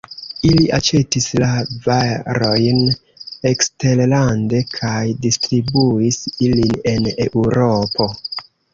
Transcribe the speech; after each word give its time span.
Ili 0.51 0.63
aĉetis 0.77 1.27
la 1.43 1.49
varojn 1.87 2.81
eksterlande 3.51 4.65
kaj 4.75 4.97
distribuis 5.29 6.21
ilin 6.51 6.77
en 6.97 7.11
Eŭropo. 7.31 8.15